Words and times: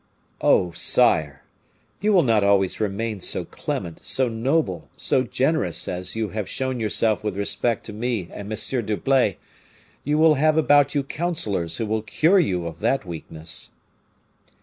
"Oh, 0.41 0.71
sire! 0.71 1.43
you 1.99 2.11
will 2.11 2.23
not 2.23 2.43
always 2.43 2.79
remain 2.79 3.19
so 3.19 3.45
clement, 3.45 4.03
so 4.03 4.27
noble, 4.27 4.89
so 4.95 5.21
generous 5.21 5.87
as 5.87 6.15
you 6.15 6.29
have 6.29 6.49
shown 6.49 6.79
yourself 6.79 7.23
with 7.23 7.37
respect 7.37 7.85
to 7.85 7.93
me 7.93 8.27
and 8.33 8.51
M. 8.51 8.55
d'Herblay; 8.57 9.37
you 10.03 10.17
will 10.17 10.33
have 10.41 10.57
about 10.57 10.95
you 10.95 11.03
counselors 11.03 11.77
who 11.77 11.85
will 11.85 12.01
cure 12.01 12.39
you 12.39 12.65
of 12.65 12.79
that 12.79 13.05
weakness." 13.05 13.73